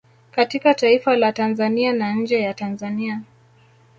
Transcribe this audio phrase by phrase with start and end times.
[0.31, 3.21] katika taifa la Tanzania na nje ya Tanzania